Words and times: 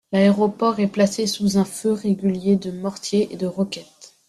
L'aéroport 0.11 0.79
est 0.79 0.87
placé 0.87 1.27
sous 1.27 1.59
un 1.59 1.63
feu 1.63 1.91
régulier 1.91 2.55
de 2.55 2.71
mortiers 2.71 3.31
et 3.31 3.37
de 3.37 3.45
roquettes. 3.45 4.15